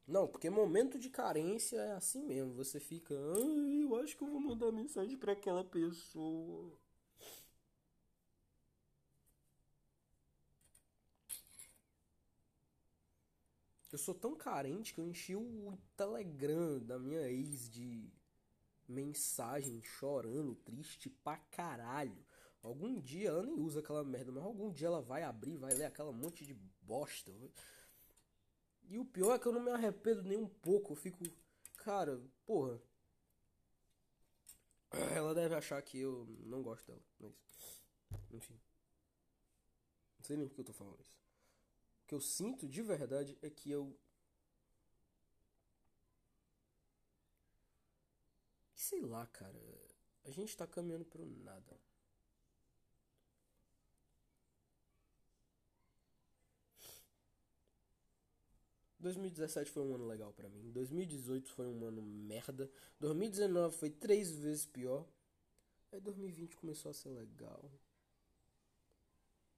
Não, 0.06 0.26
porque 0.26 0.50
momento 0.50 0.98
de 0.98 1.08
carência 1.08 1.76
é 1.76 1.92
assim 1.92 2.24
mesmo. 2.24 2.52
Você 2.54 2.80
fica, 2.80 3.14
eu 3.14 3.94
acho 3.96 4.16
que 4.16 4.24
eu 4.24 4.28
vou 4.28 4.40
mandar 4.40 4.72
mensagem 4.72 5.16
para 5.16 5.32
aquela 5.32 5.64
pessoa. 5.64 6.76
Eu 13.92 13.98
sou 13.98 14.14
tão 14.14 14.34
carente 14.34 14.92
que 14.92 15.00
eu 15.00 15.06
enchi 15.06 15.36
o 15.36 15.78
Telegram 15.96 16.80
da 16.80 16.98
minha 16.98 17.28
ex 17.28 17.70
de 17.70 18.10
mensagem 18.88 19.80
chorando, 19.84 20.56
triste 20.56 21.08
pra 21.08 21.36
caralho. 21.36 22.24
Algum 22.62 23.00
dia 23.00 23.28
ela 23.28 23.42
nem 23.42 23.58
usa 23.58 23.80
aquela 23.80 24.04
merda, 24.04 24.30
mas 24.30 24.44
algum 24.44 24.70
dia 24.70 24.88
ela 24.88 25.00
vai 25.00 25.22
abrir, 25.22 25.56
vai 25.56 25.72
ler 25.72 25.86
aquela 25.86 26.12
monte 26.12 26.44
de 26.44 26.54
bosta. 26.82 27.32
E 28.88 28.98
o 28.98 29.04
pior 29.04 29.34
é 29.34 29.38
que 29.38 29.46
eu 29.46 29.52
não 29.52 29.62
me 29.62 29.70
arrependo 29.70 30.22
nem 30.22 30.36
um 30.36 30.48
pouco. 30.48 30.92
Eu 30.92 30.96
fico, 30.96 31.24
cara, 31.78 32.20
porra. 32.44 32.80
Ela 35.16 35.34
deve 35.34 35.54
achar 35.54 35.80
que 35.80 35.98
eu 35.98 36.26
não 36.40 36.62
gosto 36.62 36.86
dela, 36.86 37.02
mas. 37.18 37.32
Enfim. 38.32 38.60
Não 40.18 40.24
sei 40.24 40.36
nem 40.36 40.48
por 40.48 40.54
que 40.54 40.60
eu 40.60 40.64
tô 40.64 40.72
falando 40.72 41.00
isso. 41.00 41.16
O 42.02 42.06
que 42.08 42.14
eu 42.14 42.20
sinto 42.20 42.68
de 42.68 42.82
verdade 42.82 43.38
é 43.40 43.48
que 43.48 43.70
eu. 43.70 43.96
sei 48.90 49.00
lá, 49.02 49.24
cara. 49.28 49.60
A 50.24 50.30
gente 50.30 50.56
tá 50.56 50.66
caminhando 50.66 51.04
pro 51.04 51.24
nada. 51.24 51.80
...2017 59.02 59.70
foi 59.70 59.82
um 59.82 59.94
ano 59.94 60.06
legal 60.06 60.32
para 60.32 60.48
mim... 60.48 60.72
...2018 60.72 61.46
foi 61.48 61.66
um 61.66 61.84
ano 61.84 62.02
merda... 62.02 62.70
...2019 63.00 63.72
foi 63.72 63.90
três 63.90 64.30
vezes 64.30 64.66
pior... 64.66 65.06
Aí 65.92 66.00
2020 66.00 66.56
começou 66.56 66.90
a 66.90 66.94
ser 66.94 67.08
legal. 67.08 67.68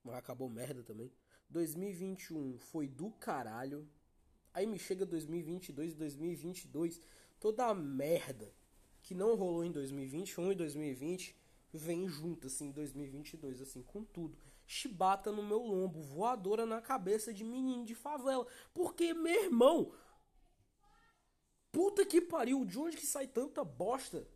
Mas 0.03 0.17
acabou 0.17 0.49
merda 0.49 0.83
também. 0.83 1.13
2021 1.51 2.59
foi 2.59 2.89
do 2.89 3.11
caralho. 3.11 3.87
Aí 4.55 4.67
me 4.67 4.79
chega 4.79 5.05
2022 5.05 5.93
e 5.93 5.97
2022. 5.97 7.01
Toda 7.39 7.67
a 7.67 7.75
merda 7.75 8.51
que 9.03 9.15
não 9.15 9.35
rolou 9.35 9.65
em 9.65 9.71
2021 9.71 10.53
e 10.53 10.55
2020 10.55 11.37
vem 11.73 12.09
junto 12.09 12.47
assim 12.47 12.69
em 12.69 12.73
2022 12.73 13.61
assim 13.61 13.83
com 13.83 14.03
tudo. 14.03 14.39
Chibata 14.73 15.31
no 15.31 15.43
meu 15.43 15.59
lombo, 15.59 16.01
voadora 16.01 16.65
na 16.65 16.81
cabeça 16.81 17.31
de 17.31 17.45
menino 17.45 17.85
de 17.85 17.95
favela. 17.95 18.47
Porque 18.73 19.13
meu 19.13 19.45
irmão, 19.45 19.95
puta 21.71 22.07
que 22.07 22.23
pariu, 22.23 22.65
de 22.65 22.79
onde 22.79 22.97
que 22.97 23.07
sai 23.07 23.27
tanta 23.27 23.63
bosta? 23.63 24.27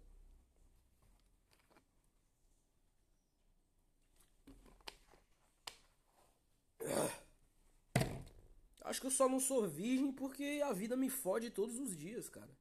Acho 8.82 9.00
que 9.00 9.06
eu 9.06 9.10
só 9.10 9.26
não 9.26 9.40
sou 9.40 9.66
virgem 9.66 10.12
porque 10.12 10.60
a 10.62 10.72
vida 10.74 10.94
me 10.96 11.08
fode 11.08 11.50
todos 11.50 11.78
os 11.78 11.96
dias, 11.96 12.28
cara. 12.28 12.54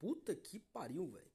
Puta 0.00 0.34
que 0.34 0.58
pariu, 0.58 1.06
velho. 1.06 1.29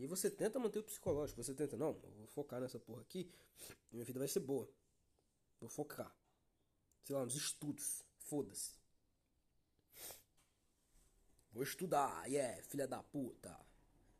E 0.00 0.04
aí 0.04 0.08
você 0.08 0.30
tenta 0.30 0.58
manter 0.58 0.78
o 0.78 0.82
psicológico, 0.82 1.44
você 1.44 1.52
tenta, 1.52 1.76
não, 1.76 1.88
eu 1.88 2.10
vou 2.16 2.26
focar 2.28 2.58
nessa 2.58 2.78
porra 2.78 3.02
aqui, 3.02 3.30
minha 3.92 4.02
vida 4.02 4.18
vai 4.18 4.26
ser 4.26 4.40
boa. 4.40 4.66
Vou 5.60 5.68
focar. 5.68 6.10
Sei 7.04 7.14
lá, 7.14 7.22
nos 7.22 7.34
estudos. 7.34 8.02
Foda-se. 8.16 8.80
Vou 11.52 11.62
estudar, 11.62 12.26
yeah, 12.26 12.62
filha 12.62 12.88
da 12.88 13.02
puta. 13.02 13.54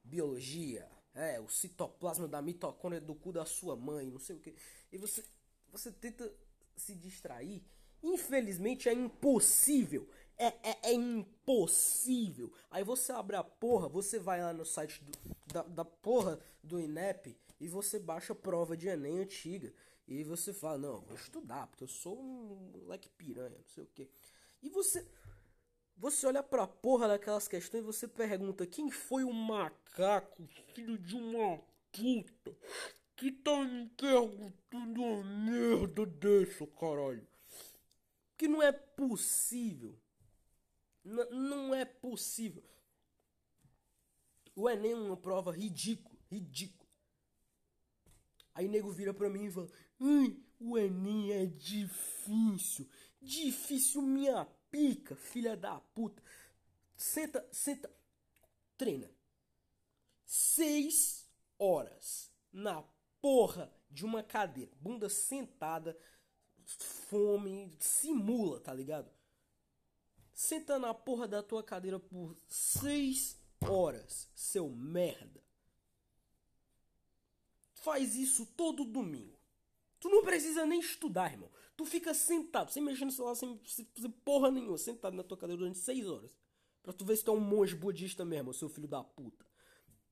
Biologia. 0.04 0.86
É, 1.14 1.40
o 1.40 1.48
citoplasma 1.48 2.28
da 2.28 2.42
mitocôndria 2.42 3.00
do 3.00 3.14
cu 3.14 3.32
da 3.32 3.46
sua 3.46 3.74
mãe, 3.74 4.10
não 4.10 4.20
sei 4.20 4.36
o 4.36 4.40
que. 4.40 4.54
E 4.92 4.98
você, 4.98 5.24
você 5.70 5.90
tenta 5.90 6.30
se 6.76 6.94
distrair. 6.94 7.64
Infelizmente 8.02 8.86
é 8.86 8.92
impossível. 8.92 10.06
É, 10.36 10.48
é, 10.62 10.78
é, 10.90 10.92
impossível. 10.92 12.52
Aí 12.70 12.84
você 12.84 13.12
abre 13.12 13.36
a 13.36 13.44
porra, 13.44 13.88
você 13.88 14.18
vai 14.18 14.42
lá 14.42 14.52
no 14.52 14.66
site 14.66 15.02
do, 15.02 15.12
da, 15.52 15.62
da 15.62 15.84
porra 15.84 16.38
do 16.62 16.80
INEP 16.80 17.36
e 17.60 17.68
você 17.68 17.98
baixa 17.98 18.34
prova 18.34 18.76
de 18.76 18.88
Enem 18.88 19.20
antiga. 19.20 19.72
E 20.08 20.24
você 20.24 20.52
fala, 20.52 20.78
não, 20.78 21.00
vou 21.02 21.16
estudar, 21.16 21.66
porque 21.68 21.84
eu 21.84 21.88
sou 21.88 22.18
um 22.18 22.72
moleque 22.82 23.08
piranha, 23.10 23.56
não 23.56 23.68
sei 23.68 23.84
o 23.84 23.86
que. 23.86 24.10
E 24.62 24.68
você. 24.68 25.06
Você 25.96 26.26
olha 26.26 26.42
pra 26.42 26.66
porra 26.66 27.06
daquelas 27.06 27.46
questões 27.46 27.82
e 27.82 27.86
você 27.86 28.08
pergunta 28.08 28.66
quem 28.66 28.90
foi 28.90 29.22
o 29.22 29.32
macaco, 29.32 30.48
filho 30.74 30.96
de 30.96 31.14
uma 31.14 31.58
puta, 31.92 32.56
que 33.14 33.30
tá 33.30 33.62
me 33.62 33.86
perguntando 33.90 35.02
uma 35.02 35.22
merda 35.22 36.06
dessa, 36.06 36.66
caralho. 36.66 37.26
Que 38.38 38.48
não 38.48 38.62
é 38.62 38.72
possível. 38.72 39.94
N 41.04 41.24
não 41.30 41.74
é 41.74 41.84
possível. 41.84 42.64
O 44.60 44.68
Enem 44.68 44.92
é 44.92 44.94
uma 44.94 45.16
prova 45.16 45.50
ridícula, 45.50 46.18
ridícula. 46.30 46.86
Aí 48.54 48.68
nego 48.68 48.92
vira 48.92 49.14
pra 49.14 49.30
mim 49.30 49.46
e 49.46 49.50
fala, 49.50 49.70
Ai, 49.98 50.36
o 50.60 50.76
Enem 50.76 51.32
é 51.32 51.46
difícil. 51.46 52.86
Difícil 53.22 54.02
minha 54.02 54.44
pica, 54.70 55.16
filha 55.16 55.56
da 55.56 55.80
puta. 55.80 56.22
Senta, 56.94 57.48
senta, 57.50 57.90
treina. 58.76 59.10
Seis 60.26 61.26
horas 61.58 62.30
na 62.52 62.84
porra 63.22 63.74
de 63.90 64.04
uma 64.04 64.22
cadeira, 64.22 64.72
bunda 64.78 65.08
sentada, 65.08 65.96
fome, 67.08 67.74
simula, 67.80 68.60
tá 68.60 68.74
ligado? 68.74 69.10
Senta 70.34 70.78
na 70.78 70.92
porra 70.92 71.26
da 71.26 71.42
tua 71.42 71.62
cadeira 71.62 71.98
por 71.98 72.36
seis 72.46 73.39
horas, 73.66 74.28
seu 74.34 74.68
merda. 74.68 75.42
Faz 77.74 78.14
isso 78.14 78.46
todo 78.46 78.84
domingo. 78.84 79.38
Tu 79.98 80.08
não 80.08 80.22
precisa 80.22 80.64
nem 80.66 80.80
estudar, 80.80 81.32
irmão. 81.32 81.50
Tu 81.76 81.84
fica 81.84 82.12
sentado, 82.12 82.70
sem 82.70 82.82
mexer 82.82 83.04
no 83.04 83.10
celular, 83.10 83.34
sem, 83.34 83.58
fazer 83.94 84.08
porra 84.24 84.50
nenhuma, 84.50 84.78
sentado 84.78 85.16
na 85.16 85.22
tua 85.22 85.36
cadeira 85.36 85.58
durante 85.58 85.78
6 85.78 86.06
horas. 86.08 86.36
Pra 86.82 86.92
tu 86.92 87.04
ver 87.04 87.16
se 87.16 87.24
tu 87.24 87.30
é 87.30 87.34
um 87.34 87.40
monge 87.40 87.74
budista 87.74 88.24
mesmo, 88.24 88.52
seu 88.54 88.68
filho 88.68 88.88
da 88.88 89.02
puta. 89.02 89.46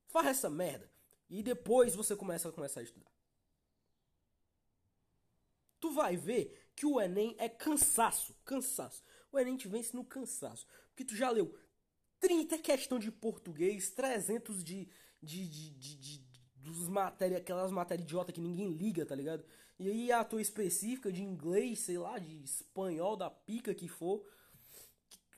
Faz 0.06 0.26
essa 0.26 0.50
merda. 0.50 0.90
E 1.28 1.42
depois 1.42 1.94
você 1.94 2.16
começa 2.16 2.48
a 2.48 2.52
começar 2.52 2.80
a 2.80 2.82
estudar. 2.82 3.11
Tu 5.80 5.90
vai 5.90 6.16
ver 6.16 6.70
que 6.74 6.87
o 6.87 7.00
Enem 7.00 7.34
é 7.38 7.48
cansaço. 7.48 8.34
Cansaço. 8.44 9.02
O 9.30 9.38
Enem 9.38 9.56
te 9.56 9.68
vence 9.68 9.94
no 9.94 10.04
cansaço. 10.04 10.66
Porque 10.88 11.04
tu 11.04 11.14
já 11.14 11.30
leu 11.30 11.54
30 12.20 12.59
questões 12.59 13.04
de 13.04 13.12
português, 13.12 13.90
300 13.90 14.62
de, 14.62 14.88
de, 15.22 15.48
de, 15.48 15.70
de, 15.70 15.96
de 15.96 16.28
dos 16.57 16.88
matéria, 16.88 17.38
aquelas 17.38 17.70
matérias 17.70 18.04
idiota 18.04 18.33
que 18.33 18.40
ninguém 18.40 18.72
liga, 18.72 19.07
tá 19.07 19.14
ligado? 19.14 19.44
E 19.78 19.88
aí 19.88 20.12
a 20.12 20.24
tua 20.24 20.42
específica 20.42 21.11
de 21.12 21.22
inglês, 21.22 21.81
sei 21.81 21.98
lá, 21.98 22.18
de 22.18 22.42
espanhol, 22.42 23.16
da 23.16 23.31
pica 23.31 23.74
que 23.74 23.88
for, 23.88 24.24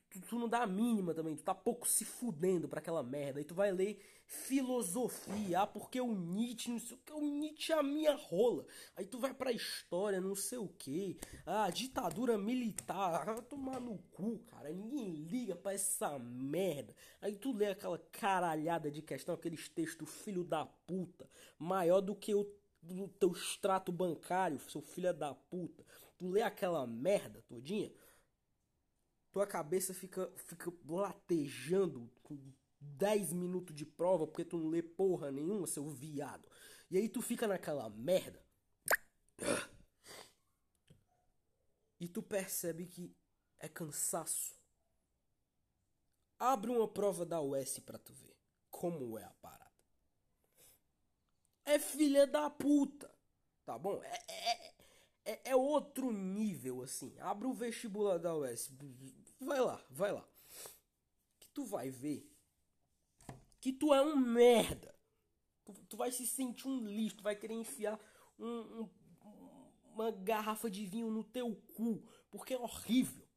tu, 0.08 0.20
tu 0.20 0.38
não 0.38 0.48
dá 0.48 0.62
a 0.62 0.66
mínima 0.66 1.14
também, 1.14 1.36
tu 1.36 1.42
tá 1.42 1.54
pouco 1.54 1.86
se 1.86 2.04
fudendo 2.04 2.68
pra 2.68 2.80
aquela 2.80 3.02
merda. 3.02 3.38
Aí 3.38 3.44
tu 3.44 3.54
vai 3.54 3.70
ler 3.70 4.00
filosofia, 4.30 5.62
ah, 5.62 5.66
porque 5.66 6.00
o 6.00 6.14
Nietzsche, 6.14 6.70
não 6.70 6.78
sei 6.78 6.96
o 6.96 7.00
que, 7.00 7.12
o 7.12 7.20
Nietzsche 7.20 7.72
é 7.72 7.74
a 7.74 7.82
minha 7.82 8.14
rola. 8.14 8.64
Aí 8.94 9.04
tu 9.04 9.18
vai 9.18 9.34
pra 9.34 9.50
história, 9.50 10.20
não 10.20 10.36
sei 10.36 10.56
o 10.56 10.68
que, 10.68 11.18
ah, 11.44 11.68
ditadura 11.68 12.38
militar, 12.38 13.28
ah, 13.28 13.42
tomar 13.42 13.80
no 13.80 13.98
cu, 14.12 14.38
cara, 14.46 14.70
ninguém 14.70 15.14
liga 15.14 15.56
pra 15.56 15.74
essa 15.74 16.16
merda. 16.20 16.94
Aí 17.20 17.34
tu 17.34 17.52
lê 17.52 17.66
aquela 17.66 17.98
caralhada 17.98 18.88
de 18.88 19.02
questão, 19.02 19.34
aqueles 19.34 19.68
textos 19.68 20.08
filho 20.08 20.44
da 20.44 20.64
puta, 20.64 21.28
maior 21.58 22.00
do 22.00 22.14
que 22.14 22.32
o 22.32 22.48
do 22.82 23.08
teu 23.08 23.32
extrato 23.32 23.92
bancário, 23.92 24.58
seu 24.70 24.80
filho 24.80 25.12
da 25.12 25.34
puta. 25.34 25.84
Tu 26.16 26.28
lê 26.28 26.40
aquela 26.40 26.86
merda 26.86 27.42
todinha, 27.48 27.92
tua 29.32 29.46
cabeça 29.46 29.92
fica, 29.92 30.32
fica 30.36 30.72
latejando 30.88 32.08
com 32.22 32.38
10 32.80 33.32
minutos 33.32 33.74
de 33.74 33.84
prova 33.84 34.26
porque 34.26 34.44
tu 34.44 34.56
não 34.56 34.68
lê 34.68 34.82
porra 34.82 35.30
nenhuma, 35.30 35.66
seu 35.66 35.88
viado. 35.88 36.48
E 36.90 36.96
aí 36.96 37.08
tu 37.08 37.20
fica 37.20 37.46
naquela 37.46 37.88
merda. 37.90 38.42
E 42.00 42.08
tu 42.08 42.22
percebe 42.22 42.86
que 42.86 43.14
é 43.58 43.68
cansaço. 43.68 44.58
Abre 46.38 46.70
uma 46.70 46.88
prova 46.88 47.26
da 47.26 47.40
US 47.40 47.78
pra 47.80 47.98
tu 47.98 48.14
ver 48.14 48.34
como 48.70 49.18
é 49.18 49.24
a 49.24 49.30
parada. 49.42 49.70
É 51.66 51.78
filha 51.78 52.26
da 52.26 52.48
puta. 52.48 53.14
Tá 53.66 53.78
bom? 53.78 54.02
É, 54.02 54.24
é, 54.28 54.74
é, 55.24 55.50
é 55.50 55.56
outro 55.56 56.10
nível 56.10 56.82
assim. 56.82 57.14
Abre 57.20 57.46
o 57.46 57.52
vestibular 57.52 58.18
da 58.18 58.34
US. 58.34 58.70
Vai 59.38 59.60
lá, 59.60 59.84
vai 59.90 60.12
lá. 60.12 60.26
Que 61.38 61.48
tu 61.50 61.64
vai 61.64 61.90
ver 61.90 62.29
que 63.60 63.72
tu 63.72 63.92
é 63.92 64.00
um 64.00 64.16
merda. 64.16 64.94
Tu, 65.64 65.72
tu 65.88 65.96
vai 65.96 66.10
se 66.10 66.26
sentir 66.26 66.66
um 66.66 66.86
lixo, 66.86 67.16
tu 67.16 67.22
vai 67.22 67.36
querer 67.36 67.54
enfiar 67.54 67.98
um, 68.38 68.46
um, 68.82 68.90
uma 69.92 70.10
garrafa 70.10 70.70
de 70.70 70.86
vinho 70.86 71.10
no 71.10 71.22
teu 71.22 71.54
cu, 71.74 72.02
porque 72.30 72.54
é 72.54 72.58
horrível. 72.58 73.28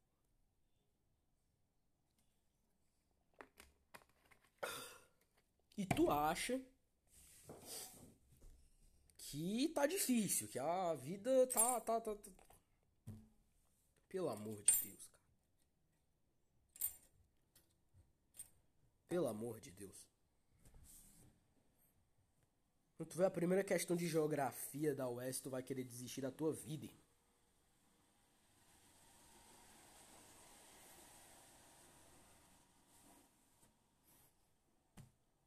E 5.76 5.84
tu 5.84 6.10
acha 6.10 6.64
que 9.16 9.68
tá 9.70 9.86
difícil, 9.86 10.48
que 10.48 10.58
a 10.58 10.94
vida 10.94 11.46
tá, 11.48 11.80
tá, 11.80 12.00
tá, 12.00 12.14
tá. 12.14 12.32
Pelo 14.08 14.28
amor 14.28 14.62
de 14.62 14.72
Deus, 14.84 15.06
cara. 15.08 15.24
Pelo 19.08 19.26
amor 19.26 19.60
de 19.60 19.72
Deus. 19.72 20.13
Quando 23.04 23.12
tu 23.12 23.18
vê 23.18 23.26
a 23.26 23.30
primeira 23.30 23.62
questão 23.62 23.94
de 23.94 24.08
geografia 24.08 24.94
da 24.94 25.06
UES, 25.06 25.38
tu 25.38 25.50
vai 25.50 25.62
querer 25.62 25.84
desistir 25.84 26.22
da 26.22 26.30
tua 26.30 26.54
vida. 26.54 26.88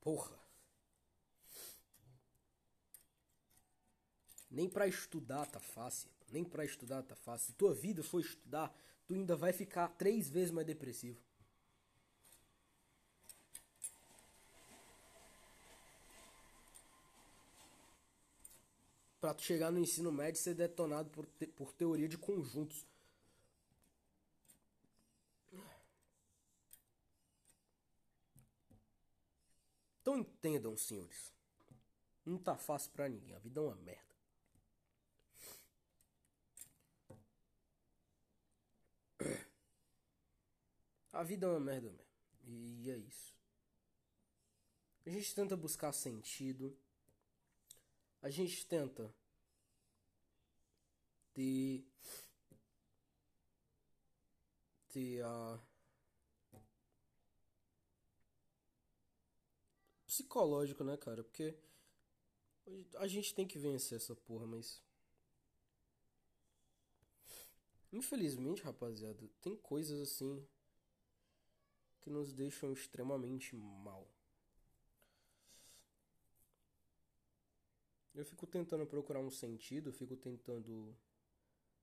Porra. 0.01 0.37
Nem 4.51 4.69
para 4.69 4.87
estudar 4.87 5.47
tá 5.47 5.59
fácil. 5.59 6.11
Nem 6.29 6.43
para 6.43 6.63
estudar 6.63 7.01
tá 7.01 7.15
fácil. 7.15 7.47
Se 7.47 7.53
tua 7.53 7.73
vida 7.73 8.03
for 8.03 8.19
estudar, 8.19 8.71
tu 9.07 9.15
ainda 9.15 9.35
vai 9.35 9.51
ficar 9.51 9.87
três 9.97 10.29
vezes 10.29 10.51
mais 10.51 10.67
depressivo. 10.67 11.19
Pra 19.27 19.33
tu 19.33 19.43
chegar 19.43 19.73
no 19.73 19.79
ensino 19.79 20.09
médio 20.09 20.39
e 20.39 20.41
ser 20.41 20.53
detonado 20.53 21.09
por, 21.09 21.25
te 21.25 21.45
por 21.47 21.73
teoria 21.73 22.07
de 22.07 22.17
conjuntos. 22.17 22.87
Então 29.99 30.17
entendam, 30.17 30.77
senhores. 30.77 31.33
Não 32.25 32.37
tá 32.37 32.55
fácil 32.55 32.89
pra 32.93 33.09
ninguém. 33.09 33.35
A 33.35 33.39
vida 33.39 33.59
é 33.59 33.63
uma 33.63 33.75
merda. 33.75 34.15
A 41.11 41.21
vida 41.21 41.47
é 41.47 41.49
uma 41.49 41.59
merda 41.59 41.91
mesmo. 41.91 42.13
E 42.45 42.89
é 42.89 42.95
isso. 42.95 43.35
A 45.05 45.09
gente 45.09 45.35
tenta 45.35 45.57
buscar 45.57 45.91
sentido. 45.91 46.73
A 48.21 48.29
gente 48.29 48.65
tenta 48.65 49.13
ter 51.37 51.85
ter 54.89 55.21
a 55.23 55.59
psicológico, 60.07 60.83
né, 60.83 60.97
cara? 60.97 61.23
Porque 61.23 61.55
a 62.95 63.07
gente 63.07 63.35
tem 63.35 63.47
que 63.47 63.59
vencer 63.59 63.97
essa 63.97 64.15
porra, 64.15 64.47
mas 64.47 64.81
infelizmente, 67.91 68.63
rapaziada, 68.63 69.29
tem 69.39 69.55
coisas 69.55 69.99
assim 70.01 70.43
que 72.01 72.09
nos 72.09 72.33
deixam 72.33 72.73
extremamente 72.73 73.55
mal. 73.55 74.07
Eu 78.15 78.25
fico 78.25 78.47
tentando 78.47 78.87
procurar 78.87 79.19
um 79.19 79.29
sentido, 79.29 79.93
fico 79.93 80.17
tentando 80.17 80.97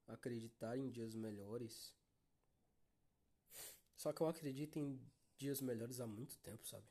acreditar 0.07 0.77
em 0.77 0.91
dias 0.91 1.15
melhores. 1.15 1.95
Só 3.97 4.13
que 4.13 4.21
eu 4.21 4.27
acredito 4.27 4.79
em 4.79 5.01
dias 5.37 5.61
melhores 5.61 6.01
há 6.01 6.07
muito 6.07 6.37
tempo, 6.39 6.67
sabe? 6.67 6.87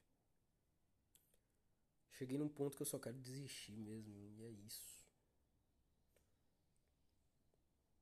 Cheguei 2.11 2.37
num 2.37 2.49
ponto 2.49 2.75
que 2.75 2.81
eu 2.81 2.87
só 2.87 2.99
quero 2.99 3.17
desistir 3.17 3.75
mesmo, 3.75 4.15
e 4.15 4.43
é 4.43 4.49
isso. 4.49 5.03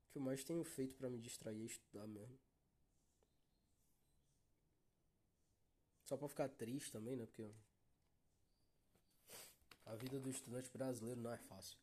O 0.07 0.11
que 0.11 0.17
eu 0.17 0.21
mais 0.21 0.43
tenho 0.43 0.63
feito 0.63 0.95
para 0.95 1.09
me 1.09 1.19
distrair 1.19 1.61
é 1.61 1.65
estudar 1.65 2.07
mesmo. 2.07 2.37
Só 6.03 6.17
pra 6.17 6.27
ficar 6.27 6.49
triste 6.49 6.91
também, 6.91 7.15
né? 7.15 7.25
Porque 7.25 7.49
a 9.85 9.95
vida 9.95 10.19
do 10.19 10.29
estudante 10.29 10.69
brasileiro 10.69 11.21
não 11.21 11.31
é 11.31 11.37
fácil. 11.37 11.77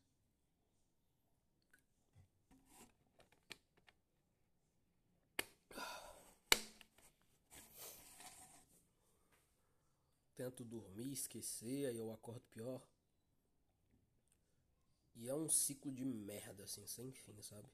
Tento 10.49 10.63
dormir, 10.63 11.11
esquecer, 11.11 11.85
aí 11.85 11.97
eu 11.97 12.11
acordo 12.11 12.41
pior. 12.49 12.81
E 15.15 15.29
é 15.29 15.35
um 15.35 15.47
ciclo 15.47 15.91
de 15.91 16.03
merda, 16.03 16.63
assim, 16.63 16.87
sem 16.87 17.11
fim, 17.11 17.39
sabe? 17.41 17.69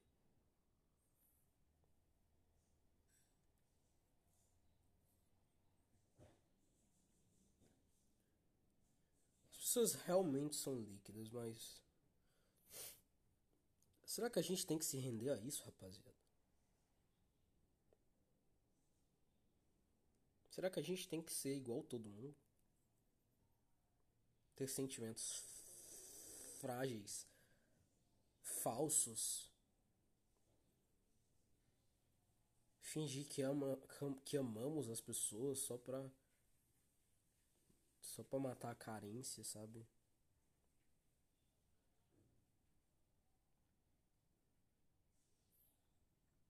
pessoas 9.76 9.94
realmente 10.04 10.56
são 10.56 10.80
líquidas, 10.80 11.30
mas. 11.30 11.84
Será 14.06 14.30
que 14.30 14.40
a 14.40 14.42
gente 14.42 14.66
tem 14.66 14.78
que 14.78 14.86
se 14.86 14.98
render 14.98 15.30
a 15.30 15.38
isso, 15.38 15.64
rapaziada? 15.64 16.16
Será 20.50 20.70
que 20.70 20.80
a 20.80 20.84
gente 20.84 21.08
tem 21.08 21.22
que 21.22 21.34
ser 21.34 21.56
igual 21.56 21.84
todo 21.84 22.08
mundo? 22.08 22.45
Ter 24.56 24.68
sentimentos 24.68 25.44
frágeis, 26.62 27.28
falsos? 28.42 29.52
Fingir 32.82 33.28
que, 33.28 33.42
ama, 33.42 33.78
que 34.24 34.38
amamos 34.38 34.90
as 34.90 35.02
pessoas 35.02 35.60
só 35.60 35.78
pra 35.78 36.10
só 38.00 38.24
pra 38.24 38.40
matar 38.40 38.72
a 38.72 38.76
carência, 38.76 39.44
sabe? 39.44 39.86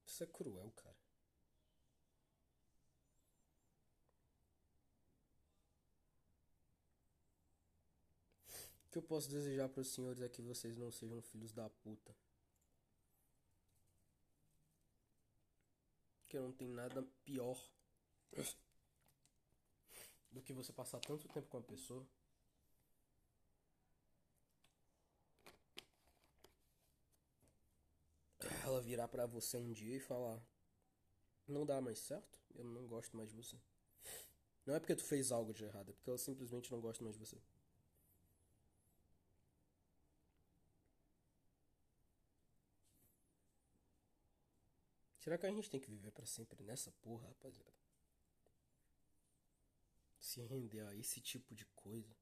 Isso 0.06 0.24
é 0.24 0.28
cruel, 0.28 0.72
cara. 0.76 1.05
Que 8.96 9.00
eu 9.00 9.04
posso 9.04 9.30
desejar 9.30 9.68
para 9.68 9.82
os 9.82 9.90
senhores 9.90 10.22
é 10.22 10.30
que 10.30 10.42
vocês 10.42 10.78
não 10.78 10.90
sejam 10.90 11.22
filhos 11.22 11.52
da 11.52 11.70
puta. 11.70 12.16
Que 16.30 16.40
não 16.40 16.54
tem 16.54 16.70
nada 16.70 17.04
pior 17.26 17.62
do 20.32 20.42
que 20.42 20.54
você 20.54 20.72
passar 20.72 21.02
tanto 21.02 21.28
tempo 21.28 21.50
com 21.50 21.58
a 21.58 21.62
pessoa. 21.62 22.08
Ela 28.64 28.80
virar 28.80 29.10
para 29.10 29.26
você 29.26 29.58
um 29.58 29.74
dia 29.74 29.98
e 29.98 30.00
falar: 30.00 30.42
Não 31.46 31.66
dá 31.66 31.82
mais 31.82 32.00
certo, 32.00 32.40
eu 32.54 32.64
não 32.64 32.88
gosto 32.88 33.18
mais 33.18 33.30
de 33.30 33.36
você. 33.36 33.58
Não 34.66 34.74
é 34.74 34.80
porque 34.80 34.96
tu 34.96 35.04
fez 35.04 35.34
algo 35.34 35.54
de 35.54 35.66
errado, 35.66 35.90
é 35.90 35.94
porque 35.94 36.10
ela 36.10 36.18
simplesmente 36.18 36.72
não 36.72 36.80
gosta 36.80 37.04
mais 37.04 37.18
de 37.18 37.20
você. 37.20 37.38
Será 45.26 45.40
que 45.40 45.48
a 45.48 45.52
gente 45.52 45.72
tem 45.72 45.80
que 45.80 45.90
viver 45.90 46.12
para 46.12 46.28
sempre 46.28 46.64
nessa 46.64 46.92
porra, 47.02 47.28
rapaziada? 47.30 47.74
se 50.20 50.40
render 50.42 50.82
a 50.82 50.96
esse 50.96 51.20
tipo 51.20 51.56
de 51.56 51.66
coisa. 51.68 52.16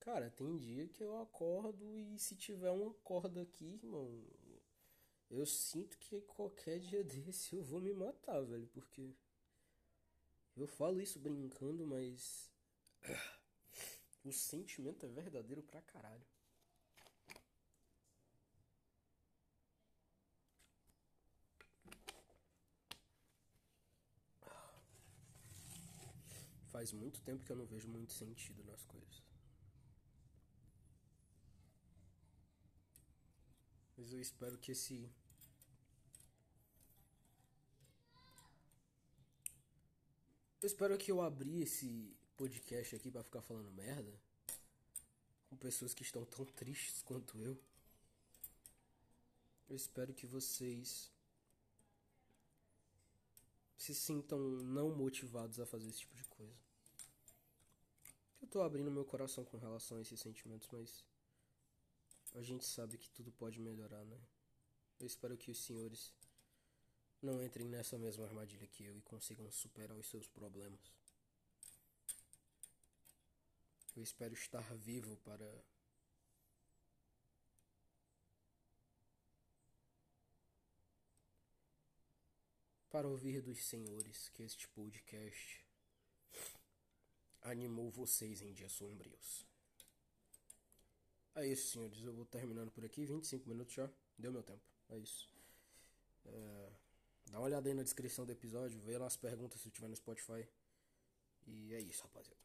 Cara, 0.00 0.28
tem 0.28 0.56
dia 0.56 0.88
que 0.88 1.04
eu 1.04 1.20
acordo 1.20 1.96
e 1.96 2.18
se 2.18 2.34
tiver 2.34 2.72
uma 2.72 2.92
corda 2.94 3.42
aqui, 3.42 3.74
irmão, 3.74 4.26
eu 5.30 5.46
sinto 5.46 5.96
que 5.98 6.20
qualquer 6.22 6.80
dia 6.80 7.04
desse 7.04 7.54
eu 7.54 7.62
vou 7.62 7.80
me 7.80 7.92
matar, 7.92 8.40
velho, 8.42 8.66
porque 8.66 9.14
eu 10.56 10.66
falo 10.66 11.00
isso 11.00 11.20
brincando, 11.20 11.86
mas 11.86 12.50
o 14.24 14.32
sentimento 14.32 15.06
é 15.06 15.08
verdadeiro 15.08 15.62
pra 15.62 15.80
caralho. 15.80 16.26
Faz 26.82 26.90
muito 26.90 27.20
tempo 27.20 27.44
que 27.44 27.52
eu 27.52 27.54
não 27.54 27.64
vejo 27.64 27.86
muito 27.86 28.12
sentido 28.12 28.64
nas 28.64 28.84
coisas. 28.84 29.22
Mas 33.96 34.12
eu 34.12 34.20
espero 34.20 34.58
que 34.58 34.72
esse. 34.72 35.08
Eu 40.60 40.66
espero 40.66 40.98
que 40.98 41.12
eu 41.12 41.22
abri 41.22 41.62
esse 41.62 42.16
podcast 42.36 42.96
aqui 42.96 43.12
para 43.12 43.22
ficar 43.22 43.42
falando 43.42 43.70
merda. 43.70 44.20
Com 45.48 45.56
pessoas 45.56 45.94
que 45.94 46.02
estão 46.02 46.24
tão 46.24 46.44
tristes 46.44 47.00
quanto 47.00 47.38
eu. 47.38 47.56
Eu 49.68 49.76
espero 49.76 50.12
que 50.12 50.26
vocês 50.26 51.12
se 53.76 53.94
sintam 53.94 54.40
não 54.40 54.92
motivados 54.96 55.60
a 55.60 55.66
fazer 55.66 55.88
esse 55.88 56.00
tipo 56.00 56.16
de 56.16 56.24
coisa. 56.24 56.71
Eu 58.42 58.48
tô 58.48 58.60
abrindo 58.60 58.90
meu 58.90 59.04
coração 59.04 59.44
com 59.44 59.56
relação 59.56 59.96
a 59.96 60.00
esses 60.00 60.18
sentimentos, 60.18 60.68
mas 60.72 61.04
a 62.34 62.42
gente 62.42 62.66
sabe 62.66 62.98
que 62.98 63.08
tudo 63.08 63.30
pode 63.30 63.60
melhorar, 63.60 64.04
né? 64.04 64.20
Eu 64.98 65.06
espero 65.06 65.38
que 65.38 65.50
os 65.50 65.64
senhores 65.64 66.12
não 67.22 67.40
entrem 67.40 67.68
nessa 67.68 67.96
mesma 67.96 68.26
armadilha 68.26 68.66
que 68.66 68.84
eu 68.84 68.98
e 68.98 69.02
consigam 69.02 69.48
superar 69.52 69.96
os 69.96 70.08
seus 70.08 70.28
problemas. 70.28 70.92
Eu 73.94 74.02
espero 74.02 74.34
estar 74.34 74.74
vivo 74.74 75.16
para 75.18 75.64
para 82.90 83.08
ouvir 83.08 83.40
dos 83.40 83.64
senhores 83.64 84.28
que 84.30 84.42
este 84.42 84.68
podcast 84.68 85.61
animou 87.42 87.90
vocês 87.90 88.40
em 88.42 88.52
dias 88.52 88.72
sombrios. 88.72 89.46
É 91.34 91.46
isso, 91.46 91.72
senhores. 91.72 92.02
Eu 92.02 92.12
vou 92.12 92.24
terminando 92.24 92.70
por 92.70 92.84
aqui. 92.84 93.04
25 93.06 93.48
minutos 93.48 93.74
já. 93.74 93.90
Deu 94.18 94.32
meu 94.32 94.42
tempo. 94.42 94.62
É 94.88 94.98
isso. 94.98 95.32
É... 96.24 96.72
Dá 97.30 97.38
uma 97.38 97.46
olhada 97.46 97.68
aí 97.68 97.74
na 97.74 97.82
descrição 97.82 98.26
do 98.26 98.32
episódio. 98.32 98.78
Vê 98.80 98.98
lá 98.98 99.06
as 99.06 99.16
perguntas 99.16 99.60
se 99.60 99.70
tiver 99.70 99.88
no 99.88 99.96
Spotify. 99.96 100.46
E 101.46 101.74
é 101.74 101.80
isso, 101.80 102.02
rapaziada. 102.02 102.40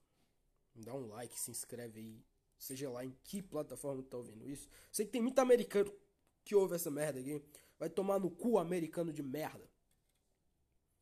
Dá 0.75 0.93
um 0.93 1.07
like, 1.07 1.38
se 1.39 1.51
inscreve 1.51 1.99
aí. 1.99 2.25
Seja 2.57 2.89
lá 2.89 3.05
em 3.05 3.12
que 3.23 3.41
plataforma 3.41 4.01
tu 4.01 4.10
tá 4.10 4.17
ouvindo 4.17 4.47
isso. 4.47 4.67
Sei 4.91 5.05
que 5.05 5.12
tem 5.12 5.21
muito 5.21 5.38
americano 5.39 5.93
que 6.43 6.55
ouve 6.55 6.75
essa 6.75 6.89
merda 6.89 7.19
aqui. 7.19 7.43
Vai 7.77 7.89
tomar 7.89 8.19
no 8.19 8.31
cu 8.31 8.57
americano 8.57 9.12
de 9.12 9.21
merda. 9.21 9.69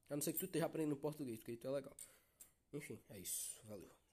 A 0.09 0.15
não 0.15 0.21
ser 0.21 0.33
que 0.33 0.39
tu 0.39 0.45
esteja 0.45 0.65
aprendendo 0.65 0.95
português, 0.97 1.39
porque 1.39 1.51
aí 1.51 1.57
tu 1.57 1.67
é 1.67 1.71
legal. 1.71 1.95
Enfim, 2.75 2.99
é 3.09 3.19
isso. 3.19 3.59
Valeu. 3.63 4.04